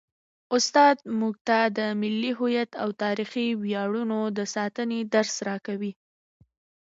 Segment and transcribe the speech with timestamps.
[0.57, 5.91] استاد موږ ته د ملي هویت او تاریخي ویاړونو د ساتنې درس راکوي.